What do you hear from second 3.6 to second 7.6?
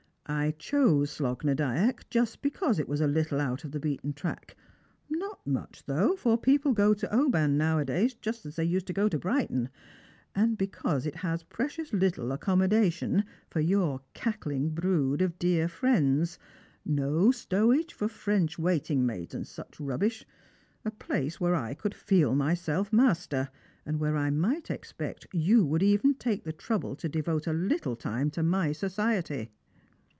of the beaten track— not much though, for people go to Oban